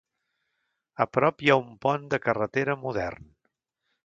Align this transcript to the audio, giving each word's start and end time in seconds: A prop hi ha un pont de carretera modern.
A 1.05 1.07
prop 1.17 1.43
hi 1.45 1.51
ha 1.53 1.59
un 1.65 1.69
pont 1.87 2.09
de 2.15 2.21
carretera 2.27 2.79
modern. 2.89 3.31